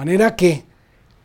manera 0.00 0.34
que 0.34 0.64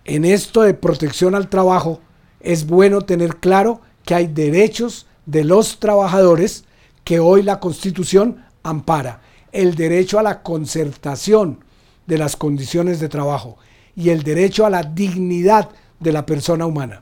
en 0.03 0.25
esto 0.25 0.63
de 0.63 0.73
protección 0.73 1.33
al 1.33 1.47
trabajo 1.47 2.01
es 2.41 2.67
bueno 2.67 3.03
tener 3.03 3.37
claro 3.37 3.79
que 4.03 4.15
hay 4.15 4.27
derechos 4.27 5.07
de 5.25 5.45
los 5.45 5.79
trabajadores 5.79 6.65
que 7.05 7.21
hoy 7.21 7.41
la 7.41 7.61
Constitución 7.61 8.43
ampara. 8.63 9.21
El 9.53 9.75
derecho 9.75 10.19
a 10.19 10.23
la 10.23 10.43
concertación 10.43 11.63
de 12.05 12.17
las 12.17 12.35
condiciones 12.35 12.99
de 12.99 13.07
trabajo 13.07 13.57
y 13.95 14.09
el 14.09 14.23
derecho 14.23 14.65
a 14.65 14.69
la 14.69 14.83
dignidad 14.83 15.69
de 16.01 16.11
la 16.11 16.25
persona 16.25 16.65
humana. 16.65 17.01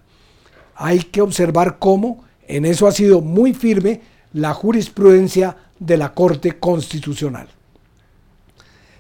Hay 0.76 1.00
que 1.00 1.24
observar 1.24 1.80
cómo 1.80 2.24
en 2.48 2.66
eso 2.66 2.86
ha 2.86 2.92
sido 2.92 3.20
muy 3.20 3.56
firme 3.56 4.02
la 4.32 4.54
jurisprudencia 4.54 5.58
de 5.80 5.98
la 5.98 6.14
Corte 6.14 6.60
Constitucional. 6.60 7.48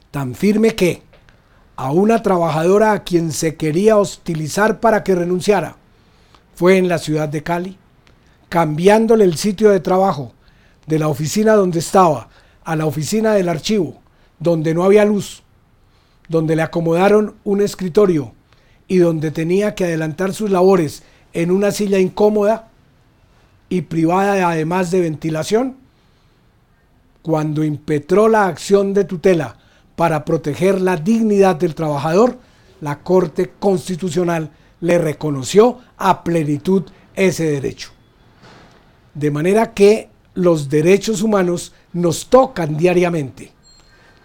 Tan 0.09 0.33
firme 0.33 0.73
que 0.73 1.12
a 1.75 1.91
una 1.91 2.21
trabajadora 2.21 2.91
a 2.91 3.03
quien 3.03 3.31
se 3.31 3.55
quería 3.55 3.97
hostilizar 3.97 4.79
para 4.79 5.03
que 5.03 5.15
renunciara. 5.15 5.75
Fue 6.55 6.77
en 6.77 6.87
la 6.87 6.99
ciudad 6.99 7.29
de 7.29 7.41
Cali, 7.43 7.77
cambiándole 8.49 9.23
el 9.23 9.37
sitio 9.37 9.71
de 9.71 9.79
trabajo 9.79 10.33
de 10.85 10.99
la 10.99 11.07
oficina 11.07 11.53
donde 11.53 11.79
estaba 11.79 12.29
a 12.63 12.75
la 12.75 12.85
oficina 12.85 13.33
del 13.33 13.49
archivo, 13.49 13.99
donde 14.39 14.73
no 14.73 14.83
había 14.83 15.05
luz, 15.05 15.41
donde 16.29 16.55
le 16.55 16.61
acomodaron 16.61 17.35
un 17.43 17.61
escritorio 17.61 18.33
y 18.87 18.97
donde 18.97 19.31
tenía 19.31 19.75
que 19.75 19.85
adelantar 19.85 20.33
sus 20.33 20.51
labores 20.51 21.03
en 21.33 21.49
una 21.49 21.71
silla 21.71 21.99
incómoda 21.99 22.69
y 23.69 23.81
privada 23.81 24.47
además 24.47 24.91
de 24.91 25.01
ventilación, 25.01 25.77
cuando 27.23 27.63
impetró 27.63 28.27
la 28.27 28.45
acción 28.45 28.93
de 28.93 29.05
tutela 29.05 29.57
para 29.95 30.25
proteger 30.25 30.81
la 30.81 30.97
dignidad 30.97 31.55
del 31.55 31.75
trabajador, 31.75 32.37
la 32.81 32.99
Corte 32.99 33.53
Constitucional 33.59 34.51
le 34.81 34.97
reconoció 34.97 35.79
a 35.97 36.23
plenitud 36.23 36.83
ese 37.15 37.45
derecho. 37.45 37.91
De 39.13 39.31
manera 39.31 39.73
que 39.73 40.09
los 40.33 40.69
derechos 40.69 41.21
humanos 41.21 41.73
nos 41.93 42.27
tocan 42.27 42.75
diariamente. 42.75 43.51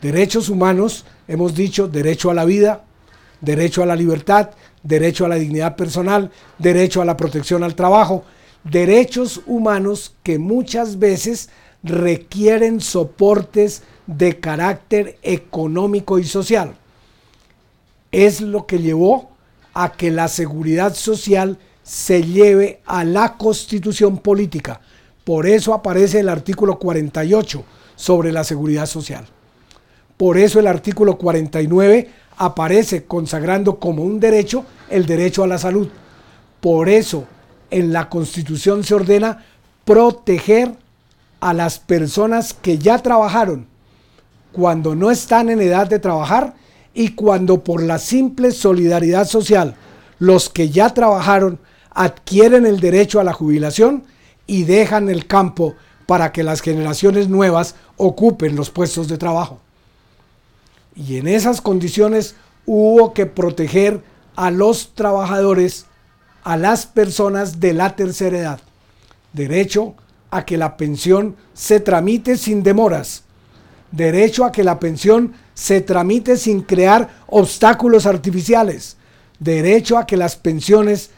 Derechos 0.01 0.49
humanos, 0.49 1.05
hemos 1.27 1.55
dicho, 1.55 1.87
derecho 1.87 2.31
a 2.31 2.35
la 2.35 2.45
vida, 2.45 2.85
derecho 3.41 3.83
a 3.83 3.87
la 3.87 3.97
libertad, 3.97 4.51
derecho 4.83 5.27
a 5.27 5.29
la 5.29 5.37
dignidad 5.37 5.77
personal, 5.77 6.31
derecho 6.59 7.03
a 7.03 7.05
la 7.05 7.17
protección 7.17 7.63
al 7.63 7.75
trabajo, 7.75 8.25
derechos 8.65 9.43
humanos 9.47 10.17
que 10.23 10.39
muchas 10.39 10.99
veces 10.99 11.51
requieren 11.83 12.81
soportes 12.81 13.83
de 14.09 14.41
carácter 14.41 15.19
económico 15.23 16.19
y 16.19 16.25
social. 16.25 16.75
Es 18.11 18.41
lo 18.41 18.67
que 18.67 18.79
llevó 18.79 19.31
a 19.75 19.93
que 19.93 20.11
la 20.11 20.29
seguridad 20.29 20.95
social 20.95 21.59
se 21.83 22.23
lleve 22.23 22.81
a 22.87 23.05
la 23.05 23.37
constitución 23.37 24.19
política. 24.19 24.81
Por 25.25 25.47
eso 25.47 25.75
aparece 25.75 26.21
el 26.21 26.31
artículo 26.31 26.79
48 26.79 27.63
sobre 27.97 28.33
la 28.33 28.45
seguridad 28.45 28.87
social. 28.87 29.27
Por 30.17 30.39
eso 30.39 30.59
el 30.59 30.67
artículo 30.67 31.19
49 31.19 32.11
aparece 32.39 33.05
consagrando 33.05 33.79
como 33.79 34.03
un 34.03 34.19
derecho 34.19 34.65
el 34.89 35.05
derecho 35.05 35.45
a 35.45 35.47
la 35.47 35.59
salud. 35.59 35.89
Por 36.61 36.89
eso 36.89 37.25
en 37.71 37.93
la 37.93 38.09
constitución 38.09 38.85
se 38.85 38.95
ordena 38.95 39.45
proteger 39.85 40.73
a 41.41 41.53
las 41.53 41.79
personas 41.79 42.55
que 42.55 42.79
ya 42.79 42.99
trabajaron 42.99 43.67
cuando 44.59 44.97
no 44.97 45.13
están 45.13 45.51
en 45.51 45.61
edad 45.61 45.87
de 45.87 46.01
trabajar 46.01 46.55
y 46.93 47.11
cuando 47.11 47.63
por 47.63 47.81
la 47.81 47.97
simple 48.01 48.51
solidaridad 48.51 49.25
social 49.25 49.77
los 50.19 50.49
que 50.49 50.69
ya 50.69 50.93
trabajaron 50.93 51.61
adquieren 51.93 52.67
el 52.67 52.81
derecho 52.81 53.21
a 53.21 53.25
la 53.25 53.33
jubilación 53.33 54.03
y 54.49 54.65
dejan 54.65 55.11
el 55.11 55.29
campo 55.29 55.77
para 56.07 56.33
que 56.33 56.43
las 56.43 56.61
generaciones 56.61 57.29
nuevas 57.29 57.77
ocupen 57.97 58.57
los 58.57 58.71
puestos 58.71 59.07
de 59.07 59.17
trabajo. 59.17 59.61
Y 60.97 61.19
en 61.19 61.29
esas 61.29 61.61
condiciones 61.61 62.35
hubo 62.67 63.15
que 63.15 63.27
proteger 63.27 64.03
a 64.35 64.51
los 64.51 64.93
trabajadores, 64.97 65.87
a 66.43 66.57
las 66.57 66.85
personas 66.85 67.61
de 67.61 67.75
la 67.75 67.95
tercera 67.95 68.39
edad. 68.39 68.61
Derecho 69.33 69.95
a 70.33 70.45
que 70.45 70.57
la 70.57 70.77
pensión 70.77 71.37
se 71.55 71.79
tramite 71.79 72.37
sin 72.37 72.65
demoras. 72.65 73.23
Derecho 73.91 74.45
a 74.45 74.53
que 74.53 74.65
la 74.65 74.79
pensión 74.79 75.33
se 75.55 75.81
tramite 75.81 76.37
sin 76.37 76.63
crear 76.63 77.09
obstáculos 77.27 78.07
artificiales. 78.07 78.97
Derecho 79.39 79.99
a 79.99 80.07
que 80.07 80.17
las 80.17 80.37
pensiones 80.37 81.11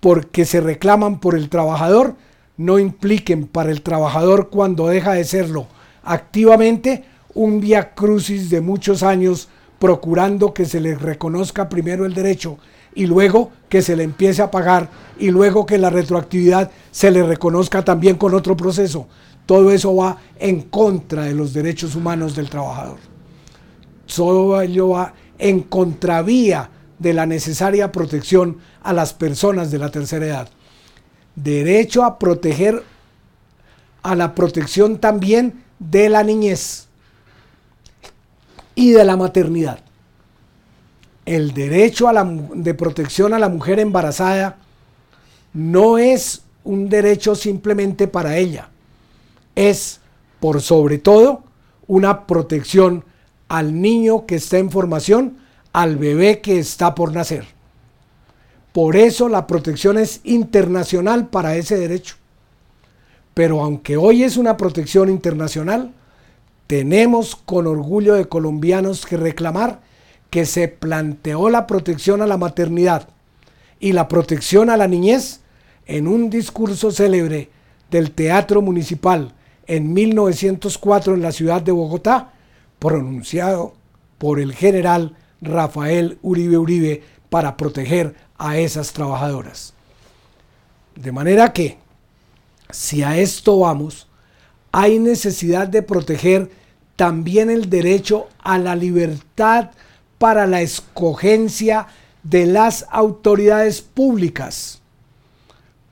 porque 0.00 0.44
se 0.44 0.60
reclaman 0.60 1.20
por 1.20 1.34
el 1.34 1.48
trabajador 1.48 2.16
no 2.56 2.78
impliquen 2.78 3.46
para 3.46 3.70
el 3.70 3.82
trabajador 3.82 4.50
cuando 4.50 4.88
deja 4.88 5.12
de 5.12 5.24
serlo 5.24 5.66
activamente 6.06 7.04
un 7.34 7.60
via 7.60 7.94
crucis 7.94 8.48
de 8.48 8.62
muchos 8.62 9.02
años 9.02 9.48
procurando 9.78 10.54
que 10.54 10.64
se 10.64 10.80
le 10.80 10.94
reconozca 10.94 11.68
primero 11.68 12.06
el 12.06 12.14
derecho 12.14 12.56
y 12.94 13.06
luego 13.06 13.50
que 13.68 13.82
se 13.82 13.94
le 13.94 14.04
empiece 14.04 14.40
a 14.40 14.50
pagar 14.50 14.88
y 15.18 15.30
luego 15.30 15.66
que 15.66 15.76
la 15.76 15.90
retroactividad 15.90 16.70
se 16.90 17.10
le 17.10 17.22
reconozca 17.22 17.84
también 17.84 18.16
con 18.16 18.32
otro 18.32 18.56
proceso. 18.56 19.06
Todo 19.46 19.70
eso 19.70 19.94
va 19.94 20.18
en 20.38 20.62
contra 20.62 21.24
de 21.24 21.34
los 21.34 21.52
derechos 21.52 21.94
humanos 21.94 22.34
del 22.36 22.50
trabajador. 22.50 22.98
Todo 24.14 24.60
ello 24.60 24.90
va 24.90 25.14
en 25.38 25.62
contravía 25.62 26.70
de 26.98 27.14
la 27.14 27.26
necesaria 27.26 27.92
protección 27.92 28.58
a 28.82 28.92
las 28.92 29.12
personas 29.14 29.70
de 29.70 29.78
la 29.78 29.90
tercera 29.90 30.26
edad. 30.26 30.48
Derecho 31.34 32.04
a 32.04 32.18
proteger 32.18 32.82
a 34.02 34.14
la 34.14 34.34
protección 34.34 34.98
también 34.98 35.64
de 35.78 36.08
la 36.08 36.22
niñez 36.22 36.88
y 38.74 38.92
de 38.92 39.04
la 39.04 39.16
maternidad 39.16 39.80
el 41.26 41.52
derecho 41.52 42.08
de 42.54 42.74
protección 42.74 43.34
a 43.34 43.38
la 43.38 43.48
mujer 43.48 43.80
embarazada 43.80 44.56
no 45.52 45.98
es 45.98 46.42
un 46.62 46.88
derecho 46.88 47.34
simplemente 47.34 48.06
para 48.06 48.36
ella, 48.36 48.68
es 49.56 50.00
por 50.38 50.62
sobre 50.62 50.98
todo 50.98 51.42
una 51.88 52.26
protección 52.26 53.04
al 53.48 53.80
niño 53.80 54.26
que 54.26 54.36
está 54.36 54.58
en 54.58 54.70
formación, 54.70 55.38
al 55.72 55.96
bebé 55.96 56.40
que 56.40 56.58
está 56.58 56.94
por 56.94 57.12
nacer. 57.12 57.46
Por 58.72 58.96
eso 58.96 59.28
la 59.28 59.46
protección 59.46 59.98
es 59.98 60.20
internacional 60.24 61.28
para 61.28 61.56
ese 61.56 61.76
derecho. 61.78 62.16
Pero 63.34 63.62
aunque 63.62 63.96
hoy 63.96 64.22
es 64.22 64.36
una 64.36 64.56
protección 64.56 65.08
internacional, 65.08 65.92
tenemos 66.66 67.36
con 67.36 67.66
orgullo 67.66 68.14
de 68.14 68.26
colombianos 68.26 69.06
que 69.06 69.16
reclamar 69.16 69.80
que 70.30 70.44
se 70.44 70.68
planteó 70.68 71.48
la 71.48 71.66
protección 71.66 72.20
a 72.20 72.26
la 72.26 72.36
maternidad 72.36 73.08
y 73.78 73.92
la 73.92 74.08
protección 74.08 74.70
a 74.70 74.76
la 74.76 74.88
niñez 74.88 75.40
en 75.86 76.08
un 76.08 76.28
discurso 76.30 76.90
célebre 76.90 77.50
del 77.90 78.10
Teatro 78.10 78.60
Municipal 78.60 79.32
en 79.66 79.92
1904 79.92 81.14
en 81.14 81.22
la 81.22 81.32
ciudad 81.32 81.62
de 81.62 81.72
Bogotá, 81.72 82.32
pronunciado 82.78 83.74
por 84.18 84.40
el 84.40 84.54
general 84.54 85.16
Rafael 85.40 86.18
Uribe 86.22 86.58
Uribe 86.58 87.02
para 87.28 87.56
proteger 87.56 88.14
a 88.38 88.58
esas 88.58 88.92
trabajadoras. 88.92 89.74
De 90.94 91.12
manera 91.12 91.52
que, 91.52 91.78
si 92.70 93.02
a 93.02 93.18
esto 93.18 93.58
vamos, 93.60 94.08
hay 94.72 94.98
necesidad 94.98 95.68
de 95.68 95.82
proteger 95.82 96.50
también 96.96 97.50
el 97.50 97.68
derecho 97.68 98.28
a 98.38 98.58
la 98.58 98.74
libertad 98.74 99.70
para 100.18 100.46
la 100.46 100.62
escogencia 100.62 101.86
de 102.22 102.46
las 102.46 102.86
autoridades 102.90 103.82
públicas. 103.82 104.80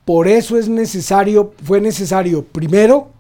Por 0.04 0.28
eso 0.28 0.58
es 0.58 0.68
necesario, 0.68 1.54
fue 1.62 1.80
necesario 1.80 2.44
primero 2.44 3.13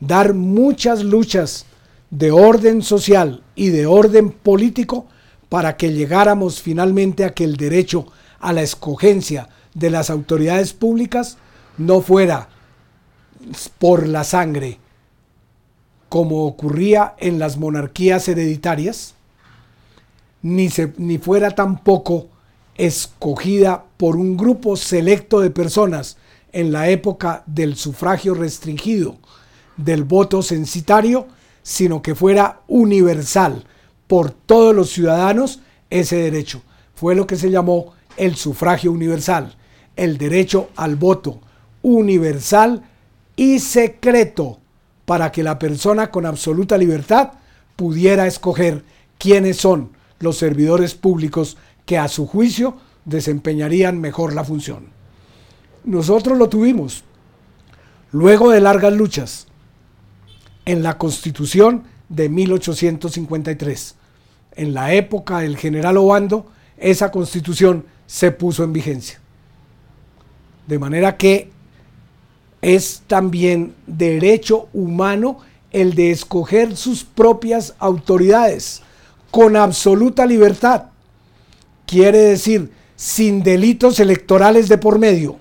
dar 0.00 0.34
muchas 0.34 1.02
luchas 1.02 1.66
de 2.10 2.30
orden 2.30 2.82
social 2.82 3.42
y 3.54 3.70
de 3.70 3.86
orden 3.86 4.30
político 4.30 5.06
para 5.48 5.76
que 5.76 5.92
llegáramos 5.92 6.60
finalmente 6.60 7.24
a 7.24 7.34
que 7.34 7.44
el 7.44 7.56
derecho 7.56 8.06
a 8.40 8.52
la 8.52 8.62
escogencia 8.62 9.48
de 9.74 9.90
las 9.90 10.10
autoridades 10.10 10.72
públicas 10.72 11.38
no 11.78 12.00
fuera 12.00 12.48
por 13.78 14.06
la 14.06 14.24
sangre, 14.24 14.78
como 16.08 16.46
ocurría 16.46 17.14
en 17.18 17.38
las 17.38 17.56
monarquías 17.56 18.28
hereditarias, 18.28 19.14
ni, 20.42 20.68
ni 20.96 21.18
fuera 21.18 21.50
tampoco 21.50 22.28
escogida 22.76 23.84
por 23.96 24.16
un 24.16 24.36
grupo 24.36 24.76
selecto 24.76 25.40
de 25.40 25.50
personas 25.50 26.16
en 26.52 26.72
la 26.72 26.88
época 26.88 27.42
del 27.46 27.76
sufragio 27.76 28.34
restringido, 28.34 29.16
del 29.76 30.04
voto 30.04 30.42
censitario, 30.42 31.26
sino 31.62 32.02
que 32.02 32.14
fuera 32.14 32.60
universal 32.68 33.64
por 34.06 34.30
todos 34.30 34.74
los 34.74 34.90
ciudadanos 34.90 35.60
ese 35.90 36.16
derecho. 36.16 36.62
Fue 36.94 37.14
lo 37.14 37.26
que 37.26 37.36
se 37.36 37.50
llamó 37.50 37.92
el 38.16 38.36
sufragio 38.36 38.92
universal, 38.92 39.56
el 39.96 40.18
derecho 40.18 40.70
al 40.76 40.96
voto 40.96 41.40
universal 41.82 42.82
y 43.36 43.58
secreto 43.58 44.58
para 45.04 45.30
que 45.30 45.42
la 45.42 45.58
persona 45.58 46.10
con 46.10 46.26
absoluta 46.26 46.76
libertad 46.78 47.32
pudiera 47.76 48.26
escoger 48.26 48.84
quiénes 49.18 49.58
son 49.58 49.90
los 50.18 50.38
servidores 50.38 50.94
públicos 50.94 51.56
que 51.84 51.98
a 51.98 52.08
su 52.08 52.26
juicio 52.26 52.76
desempeñarían 53.04 54.00
mejor 54.00 54.34
la 54.34 54.44
función. 54.44 54.88
Nosotros 55.84 56.36
lo 56.36 56.48
tuvimos. 56.48 57.04
Luego 58.10 58.50
de 58.50 58.60
largas 58.60 58.92
luchas, 58.92 59.45
en 60.66 60.82
la 60.82 60.98
Constitución 60.98 61.84
de 62.08 62.28
1853, 62.28 63.94
en 64.56 64.74
la 64.74 64.92
época 64.92 65.38
del 65.38 65.56
general 65.56 65.96
Obando, 65.96 66.46
esa 66.76 67.10
Constitución 67.10 67.86
se 68.06 68.32
puso 68.32 68.64
en 68.64 68.72
vigencia. 68.72 69.20
De 70.66 70.78
manera 70.78 71.16
que 71.16 71.50
es 72.60 73.02
también 73.06 73.74
derecho 73.86 74.68
humano 74.72 75.38
el 75.70 75.94
de 75.94 76.10
escoger 76.10 76.76
sus 76.76 77.04
propias 77.04 77.74
autoridades 77.78 78.82
con 79.30 79.56
absoluta 79.56 80.26
libertad. 80.26 80.86
Quiere 81.86 82.18
decir, 82.18 82.72
sin 82.96 83.42
delitos 83.42 84.00
electorales 84.00 84.68
de 84.68 84.78
por 84.78 84.98
medio. 84.98 85.38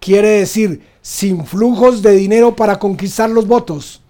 Quiere 0.00 0.28
decir, 0.28 0.82
sin 1.02 1.44
flujos 1.44 2.00
de 2.00 2.12
dinero 2.12 2.56
para 2.56 2.78
conquistar 2.78 3.28
los 3.28 3.46
votos. 3.46 4.00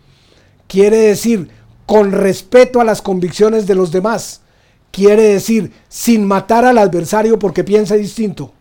Quiere 0.69 0.99
decir, 0.99 1.51
con 1.87 2.13
respeto 2.13 2.81
a 2.81 2.85
las 2.85 3.03
convicciones 3.03 3.67
de 3.67 3.75
los 3.75 3.91
demás. 3.91 4.43
Quiere 4.91 5.23
decir, 5.23 5.73
sin 5.89 6.27
matar 6.27 6.67
al 6.67 6.79
adversario 6.79 7.39
porque 7.39 7.65
piense 7.65 7.97
distinto. 7.97 8.53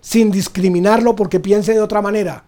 Sin 0.00 0.30
discriminarlo 0.30 1.14
porque 1.16 1.40
piense 1.40 1.74
de 1.74 1.80
otra 1.80 2.00
manera. 2.00 2.44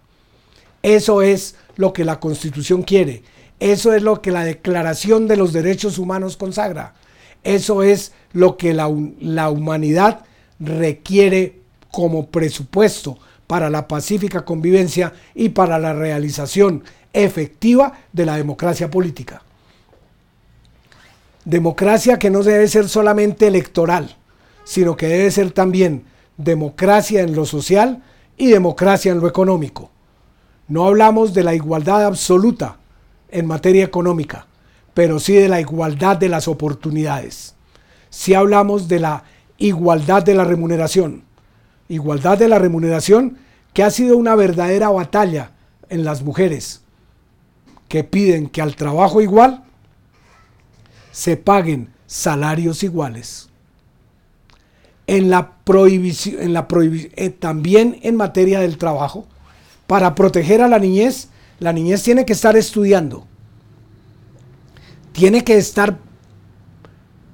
Eso 0.81 1.21
es 1.21 1.55
lo 1.75 1.93
que 1.93 2.05
la 2.05 2.19
Constitución 2.19 2.83
quiere. 2.83 3.23
Eso 3.59 3.93
es 3.93 4.01
lo 4.01 4.21
que 4.21 4.31
la 4.31 4.45
Declaración 4.45 5.27
de 5.27 5.37
los 5.37 5.51
Derechos 5.51 5.97
Humanos 5.97 6.37
consagra. 6.37 6.95
Eso 7.43 7.83
es 7.83 8.13
lo 8.31 8.57
que 8.57 8.73
la, 8.73 8.89
la 9.19 9.49
humanidad 9.49 10.25
requiere 10.59 11.59
como 11.91 12.27
presupuesto 12.27 13.17
para 13.47 13.69
la 13.69 13.87
pacífica 13.87 14.43
convivencia 14.43 15.13
y 15.33 15.49
para 15.49 15.79
la 15.79 15.93
realización 15.93 16.83
efectiva 17.13 17.93
de 18.11 18.25
la 18.25 18.37
democracia 18.37 18.89
política. 18.89 19.41
Democracia 21.45 22.17
que 22.17 22.29
no 22.29 22.43
debe 22.43 22.67
ser 22.67 22.89
solamente 22.89 23.47
electoral, 23.47 24.15
sino 24.63 24.97
que 24.97 25.07
debe 25.07 25.31
ser 25.31 25.51
también 25.51 26.03
democracia 26.37 27.21
en 27.21 27.35
lo 27.35 27.45
social 27.45 28.03
y 28.35 28.47
democracia 28.47 29.11
en 29.11 29.19
lo 29.19 29.27
económico. 29.27 29.91
No 30.67 30.85
hablamos 30.85 31.33
de 31.33 31.43
la 31.43 31.53
igualdad 31.53 32.03
absoluta 32.03 32.77
en 33.29 33.45
materia 33.45 33.85
económica, 33.85 34.47
pero 34.93 35.19
sí 35.19 35.33
de 35.33 35.47
la 35.47 35.61
igualdad 35.61 36.17
de 36.17 36.29
las 36.29 36.47
oportunidades. 36.47 37.53
Si 38.09 38.33
hablamos 38.33 38.87
de 38.87 38.99
la 38.99 39.23
igualdad 39.57 40.23
de 40.23 40.33
la 40.33 40.43
remuneración, 40.43 41.24
igualdad 41.89 42.37
de 42.37 42.47
la 42.47 42.59
remuneración 42.59 43.37
que 43.73 43.83
ha 43.83 43.89
sido 43.89 44.17
una 44.17 44.35
verdadera 44.35 44.89
batalla 44.89 45.51
en 45.89 46.03
las 46.03 46.23
mujeres, 46.23 46.81
que 47.87 48.03
piden 48.03 48.47
que 48.49 48.61
al 48.61 48.75
trabajo 48.75 49.21
igual 49.21 49.63
se 51.11 51.37
paguen 51.37 51.89
salarios 52.07 52.83
iguales. 52.83 53.49
En 55.07 55.29
la 55.29 55.51
prohibición, 55.63 56.41
en 56.41 56.53
la 56.53 56.67
eh, 56.71 57.29
también 57.29 57.99
en 58.01 58.15
materia 58.15 58.59
del 58.59 58.77
trabajo, 58.77 59.27
para 59.87 60.15
proteger 60.15 60.61
a 60.61 60.67
la 60.67 60.79
niñez, 60.79 61.29
la 61.59 61.73
niñez 61.73 62.01
tiene 62.01 62.25
que 62.25 62.33
estar 62.33 62.57
estudiando, 62.57 63.27
tiene 65.11 65.43
que 65.43 65.57
estar 65.57 65.97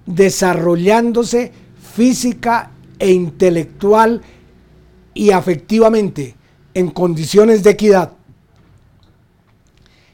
desarrollándose 0.05 1.51
física 1.93 2.71
e 2.99 3.11
intelectual 3.11 4.21
y 5.13 5.31
afectivamente 5.31 6.35
en 6.73 6.89
condiciones 6.89 7.63
de 7.63 7.71
equidad. 7.71 8.13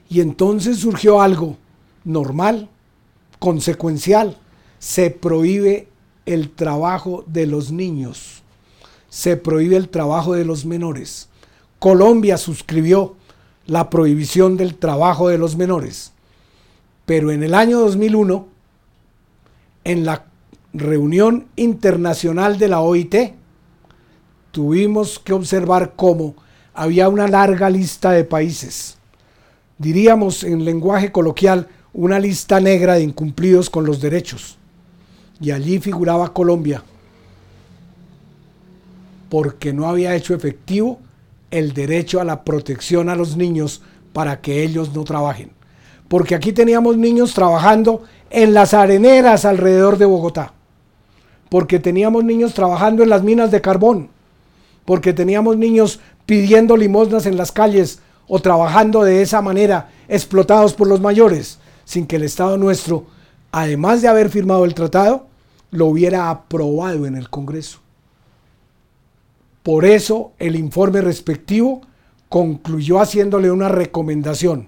Y 0.10 0.22
entonces 0.22 0.80
surgió 0.80 1.22
algo 1.22 1.58
normal, 2.04 2.70
consecuencial, 3.40 4.38
se 4.80 5.10
prohíbe 5.10 5.88
el 6.26 6.50
trabajo 6.50 7.24
de 7.28 7.46
los 7.46 7.72
niños, 7.72 8.42
se 9.10 9.38
prohíbe 9.38 9.76
el 9.76 9.90
trabajo 9.90 10.34
de 10.34 10.46
los 10.46 10.66
menores. 10.66 11.30
Colombia 11.80 12.38
suscribió 12.38 13.16
la 13.66 13.90
prohibición 13.90 14.58
del 14.58 14.76
trabajo 14.76 15.30
de 15.30 15.38
los 15.38 15.56
menores, 15.58 16.14
pero 17.06 17.32
en 17.32 17.44
el 17.44 17.54
año 17.54 17.80
2001, 17.80 18.48
en 19.84 20.06
la 20.06 20.26
reunión 20.74 21.48
internacional 21.56 22.58
de 22.58 22.68
la 22.68 22.82
OIT, 22.82 23.16
tuvimos 24.57 25.19
que 25.19 25.33
observar 25.33 25.94
cómo 25.95 26.33
había 26.74 27.09
una 27.09 27.27
larga 27.27 27.69
lista 27.69 28.09
de 28.09 28.24
países, 28.24 28.98
diríamos 29.77 30.44
en 30.44 30.65
lenguaje 30.65 31.12
coloquial, 31.12 31.68
una 31.94 32.18
lista 32.18 32.59
negra 32.59 32.95
de 32.95 33.04
incumplidos 33.04 33.69
con 33.69 33.86
los 33.86 34.01
derechos. 34.01 34.57
Y 35.39 35.51
allí 35.51 35.77
figuraba 35.77 36.33
Colombia, 36.33 36.81
porque 39.30 39.74
no 39.74 39.88
había 39.88 40.15
hecho 40.15 40.33
efectivo 40.33 40.98
el 41.51 41.74
derecho 41.74 42.19
a 42.19 42.24
la 42.24 42.44
protección 42.44 43.10
a 43.10 43.15
los 43.15 43.38
niños 43.38 43.83
para 44.12 44.42
que 44.42 44.63
ellos 44.63 44.92
no 44.92 45.03
trabajen. 45.03 45.51
Porque 46.07 46.33
aquí 46.33 46.51
teníamos 46.51 46.98
niños 46.98 47.36
trabajando 47.36 48.06
en 48.31 48.56
las 48.56 48.74
areneras 48.74 49.45
alrededor 49.45 50.00
de 50.00 50.06
Bogotá. 50.06 50.53
Porque 51.48 51.77
teníamos 51.77 52.24
niños 52.24 52.56
trabajando 52.56 53.03
en 53.03 53.10
las 53.10 53.21
minas 53.21 53.51
de 53.51 53.62
carbón. 53.62 54.17
Porque 54.88 55.12
teníamos 55.12 55.57
niños 55.57 56.00
pidiendo 56.25 56.78
limosnas 56.78 57.25
en 57.25 57.36
las 57.36 57.51
calles 57.51 58.00
o 58.25 58.39
trabajando 58.39 59.03
de 59.03 59.22
esa 59.22 59.41
manera, 59.41 59.89
explotados 60.08 60.74
por 60.74 60.88
los 60.88 61.01
mayores 61.01 61.60
sin 61.84 62.08
que 62.08 62.15
el 62.15 62.24
Estado 62.24 62.58
nuestro, 62.58 63.06
además 63.51 64.01
de 64.01 64.08
haber 64.08 64.29
firmado 64.29 64.63
el 64.63 64.74
tratado, 64.74 65.27
lo 65.72 65.88
hubiera 65.88 66.29
aprobado 66.29 67.06
en 67.06 67.17
el 67.17 67.29
Congreso. 67.29 67.79
Por 69.62 69.84
eso 69.84 70.32
el 70.39 70.56
informe 70.56 71.01
respectivo 71.01 71.82
concluyó 72.29 73.01
haciéndole 73.01 73.51
una 73.51 73.67
recomendación 73.67 74.67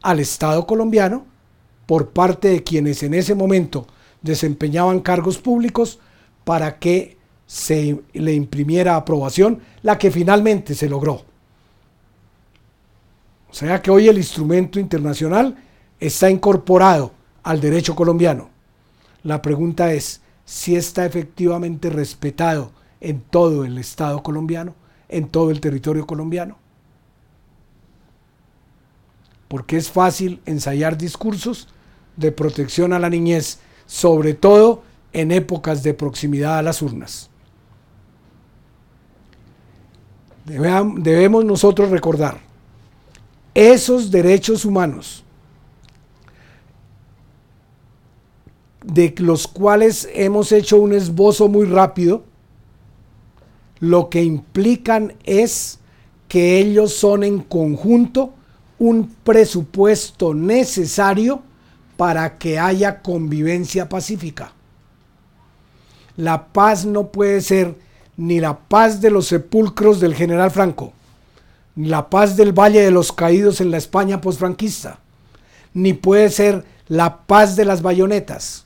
al 0.00 0.20
Estado 0.20 0.64
colombiano 0.64 1.24
por 1.86 2.10
parte 2.10 2.50
de 2.50 2.62
quienes 2.62 3.02
en 3.02 3.14
ese 3.14 3.34
momento 3.34 3.88
desempeñaban 4.22 5.00
cargos 5.00 5.38
públicos 5.38 5.98
para 6.44 6.78
que 6.78 7.16
se 7.46 8.02
le 8.12 8.34
imprimiera 8.34 8.96
aprobación, 8.96 9.60
la 9.82 9.96
que 9.98 10.10
finalmente 10.10 10.74
se 10.74 10.88
logró. 10.88 11.24
O 13.48 13.54
sea 13.54 13.80
que 13.80 13.90
hoy 13.90 14.08
el 14.08 14.18
instrumento 14.18 14.78
internacional 14.80 15.56
está 16.00 16.28
incorporado 16.28 17.12
al 17.42 17.60
derecho 17.60 17.94
colombiano. 17.94 18.50
La 19.22 19.40
pregunta 19.40 19.92
es 19.92 20.20
si 20.44 20.76
está 20.76 21.06
efectivamente 21.06 21.88
respetado 21.88 22.72
en 23.00 23.20
todo 23.20 23.64
el 23.64 23.78
Estado 23.78 24.22
colombiano, 24.22 24.74
en 25.08 25.28
todo 25.28 25.50
el 25.50 25.60
territorio 25.60 26.06
colombiano. 26.06 26.58
Porque 29.48 29.76
es 29.76 29.90
fácil 29.90 30.40
ensayar 30.44 30.98
discursos 30.98 31.68
de 32.16 32.32
protección 32.32 32.92
a 32.92 32.98
la 32.98 33.08
niñez, 33.08 33.60
sobre 33.86 34.34
todo 34.34 34.82
en 35.12 35.30
épocas 35.30 35.82
de 35.82 35.94
proximidad 35.94 36.58
a 36.58 36.62
las 36.62 36.82
urnas. 36.82 37.30
Debemos 40.46 41.44
nosotros 41.44 41.90
recordar 41.90 42.38
esos 43.52 44.10
derechos 44.10 44.64
humanos 44.64 45.24
de 48.84 49.12
los 49.18 49.48
cuales 49.48 50.08
hemos 50.14 50.52
hecho 50.52 50.76
un 50.76 50.92
esbozo 50.92 51.48
muy 51.48 51.66
rápido, 51.66 52.22
lo 53.80 54.08
que 54.08 54.22
implican 54.22 55.14
es 55.24 55.80
que 56.28 56.58
ellos 56.58 56.92
son 56.92 57.24
en 57.24 57.40
conjunto 57.40 58.32
un 58.78 59.08
presupuesto 59.24 60.32
necesario 60.32 61.42
para 61.96 62.38
que 62.38 62.58
haya 62.58 63.02
convivencia 63.02 63.88
pacífica. 63.88 64.52
La 66.16 66.46
paz 66.52 66.84
no 66.86 67.08
puede 67.08 67.40
ser 67.40 67.85
ni 68.16 68.40
la 68.40 68.58
paz 68.58 69.00
de 69.00 69.10
los 69.10 69.26
sepulcros 69.26 70.00
del 70.00 70.14
general 70.14 70.50
Franco, 70.50 70.92
ni 71.74 71.88
la 71.88 72.08
paz 72.08 72.36
del 72.36 72.52
Valle 72.52 72.80
de 72.80 72.90
los 72.90 73.12
Caídos 73.12 73.60
en 73.60 73.70
la 73.70 73.76
España 73.76 74.20
posfranquista, 74.20 75.00
ni 75.74 75.92
puede 75.92 76.30
ser 76.30 76.64
la 76.88 77.18
paz 77.26 77.56
de 77.56 77.64
las 77.64 77.82
bayonetas 77.82 78.64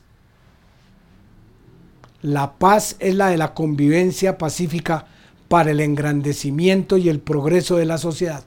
La 2.21 2.53
paz 2.53 2.95
es 2.99 3.15
la 3.15 3.29
de 3.29 3.37
la 3.37 3.55
convivencia 3.55 4.37
pacífica 4.37 5.07
para 5.47 5.71
el 5.71 5.79
engrandecimiento 5.79 6.97
y 6.97 7.09
el 7.09 7.19
progreso 7.19 7.77
de 7.77 7.85
la 7.85 7.97
sociedad. 7.97 8.43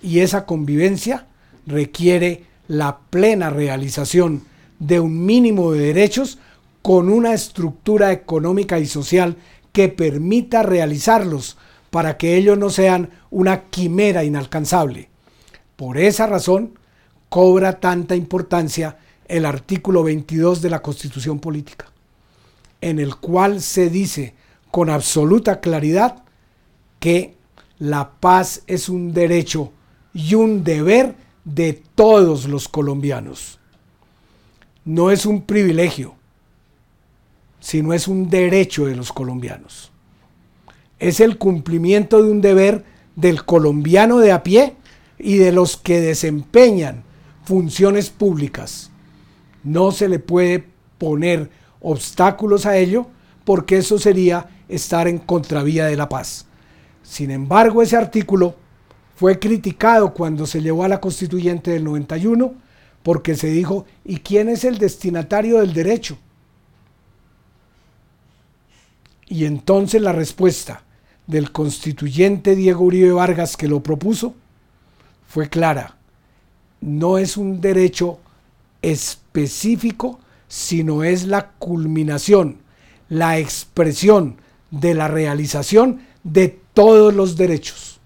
Y 0.00 0.20
esa 0.20 0.46
convivencia 0.46 1.26
requiere 1.66 2.44
la 2.68 2.98
plena 3.10 3.50
realización 3.50 4.44
de 4.78 5.00
un 5.00 5.26
mínimo 5.26 5.72
de 5.72 5.80
derechos 5.80 6.38
con 6.82 7.08
una 7.08 7.34
estructura 7.34 8.12
económica 8.12 8.78
y 8.78 8.86
social 8.86 9.36
que 9.72 9.88
permita 9.88 10.62
realizarlos 10.62 11.56
para 11.90 12.16
que 12.16 12.36
ellos 12.36 12.56
no 12.58 12.70
sean 12.70 13.10
una 13.30 13.64
quimera 13.64 14.24
inalcanzable. 14.24 15.08
Por 15.76 15.98
esa 15.98 16.26
razón, 16.26 16.78
cobra 17.28 17.80
tanta 17.80 18.16
importancia 18.16 18.98
el 19.28 19.46
artículo 19.46 20.02
22 20.02 20.60
de 20.62 20.70
la 20.70 20.82
Constitución 20.82 21.38
Política, 21.38 21.86
en 22.80 22.98
el 22.98 23.16
cual 23.16 23.60
se 23.60 23.88
dice 23.88 24.34
con 24.70 24.90
absoluta 24.90 25.60
claridad 25.60 26.24
que 26.98 27.34
la 27.78 28.10
paz 28.10 28.62
es 28.66 28.88
un 28.88 29.12
derecho 29.12 29.72
y 30.12 30.34
un 30.34 30.64
deber 30.64 31.14
de 31.44 31.82
todos 31.94 32.46
los 32.46 32.68
colombianos. 32.68 33.58
No 34.84 35.10
es 35.10 35.26
un 35.26 35.42
privilegio, 35.42 36.14
sino 37.60 37.92
es 37.92 38.08
un 38.08 38.28
derecho 38.28 38.86
de 38.86 38.96
los 38.96 39.12
colombianos. 39.12 39.92
Es 40.98 41.20
el 41.20 41.38
cumplimiento 41.38 42.22
de 42.22 42.30
un 42.30 42.40
deber 42.40 42.84
del 43.16 43.44
colombiano 43.44 44.18
de 44.18 44.32
a 44.32 44.42
pie 44.42 44.74
y 45.18 45.36
de 45.36 45.52
los 45.52 45.76
que 45.76 46.00
desempeñan 46.00 47.04
funciones 47.44 48.10
públicas. 48.10 48.90
No 49.62 49.92
se 49.92 50.08
le 50.08 50.18
puede 50.18 50.64
poner 50.98 51.50
obstáculos 51.80 52.66
a 52.66 52.76
ello 52.76 53.06
porque 53.44 53.78
eso 53.78 53.98
sería 53.98 54.48
estar 54.68 55.08
en 55.08 55.18
contravía 55.18 55.86
de 55.86 55.96
la 55.96 56.08
paz. 56.08 56.46
Sin 57.02 57.30
embargo, 57.30 57.82
ese 57.82 57.96
artículo 57.96 58.54
fue 59.16 59.38
criticado 59.38 60.14
cuando 60.14 60.46
se 60.46 60.62
llevó 60.62 60.84
a 60.84 60.88
la 60.88 61.00
constituyente 61.00 61.72
del 61.72 61.84
91 61.84 62.54
porque 63.02 63.34
se 63.34 63.48
dijo, 63.48 63.86
¿y 64.04 64.18
quién 64.18 64.48
es 64.48 64.64
el 64.64 64.78
destinatario 64.78 65.58
del 65.58 65.72
derecho? 65.72 66.18
Y 69.30 69.44
entonces 69.44 70.02
la 70.02 70.12
respuesta 70.12 70.82
del 71.28 71.52
constituyente 71.52 72.56
Diego 72.56 72.84
Uribe 72.84 73.12
Vargas 73.12 73.56
que 73.56 73.68
lo 73.68 73.80
propuso 73.80 74.34
fue 75.28 75.48
clara. 75.48 75.96
No 76.80 77.16
es 77.16 77.36
un 77.36 77.60
derecho 77.60 78.18
específico, 78.82 80.18
sino 80.48 81.04
es 81.04 81.26
la 81.26 81.52
culminación, 81.52 82.58
la 83.08 83.38
expresión 83.38 84.38
de 84.72 84.94
la 84.94 85.06
realización 85.06 86.00
de 86.24 86.58
todos 86.74 87.14
los 87.14 87.36
derechos. 87.36 88.00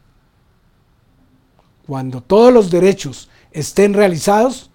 Cuando 1.87 2.21
todos 2.21 2.53
los 2.53 2.71
derechos 2.71 3.31
estén 3.51 3.95
realizados, 3.95 4.71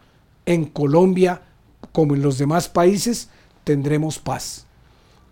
en 0.47 0.65
Colombia, 0.65 1.43
como 1.91 2.15
en 2.15 2.23
los 2.23 2.39
demás 2.39 2.69
países, 2.69 3.29
tendremos 3.63 4.17
paz. 4.17 4.65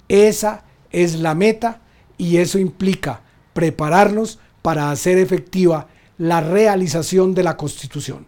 Esa 0.08 0.64
es 0.92 1.16
la 1.20 1.36
meta 1.36 1.82
y 2.18 2.38
eso 2.38 2.60
implica 2.60 3.22
prepararnos 3.54 4.40
para 4.62 4.92
hacer 4.92 5.18
efectiva 5.18 5.88
la 6.18 6.42
realización 6.42 7.34
de 7.34 7.44
la 7.44 7.58
Constitución, 7.58 8.26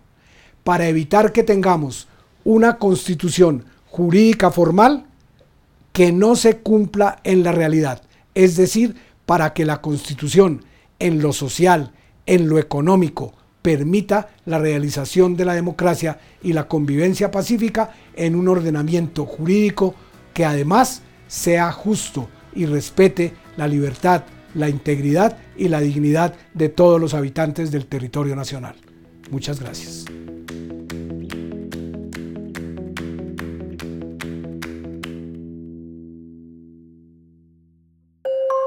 para 0.63 0.87
evitar 0.87 1.31
que 1.31 1.43
tengamos 1.43 2.07
una 2.43 2.77
Constitución 2.77 3.65
jurídica 3.87 4.51
formal 4.51 5.05
que 5.91 6.11
no 6.11 6.35
se 6.35 6.57
cumpla 6.57 7.19
en 7.23 7.43
la 7.43 7.51
realidad, 7.51 8.03
es 8.35 8.55
decir, 8.55 8.95
para 9.25 9.53
que 9.53 9.65
la 9.65 9.81
Constitución 9.81 10.63
en 10.99 11.21
lo 11.21 11.33
social, 11.33 11.91
en 12.25 12.47
lo 12.47 12.59
económico, 12.59 13.33
permita 13.61 14.29
la 14.45 14.59
realización 14.59 15.35
de 15.35 15.45
la 15.45 15.53
democracia 15.53 16.19
y 16.41 16.53
la 16.53 16.67
convivencia 16.67 17.31
pacífica 17.31 17.91
en 18.15 18.35
un 18.35 18.47
ordenamiento 18.47 19.25
jurídico 19.25 19.95
que 20.33 20.45
además 20.45 21.01
sea 21.27 21.71
justo 21.71 22.29
y 22.53 22.65
respete 22.65 23.33
la 23.57 23.67
libertad, 23.67 24.23
la 24.55 24.69
integridad 24.69 25.37
y 25.57 25.67
la 25.67 25.79
dignidad 25.79 26.35
de 26.53 26.69
todos 26.69 26.99
los 26.99 27.13
habitantes 27.13 27.71
del 27.71 27.85
territorio 27.85 28.35
nacional. 28.35 28.75
Muchas 29.29 29.59
gracias. 29.59 30.05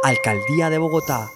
Alcaldía 0.04 0.68
de 0.68 0.78
Bogotá 0.78 1.28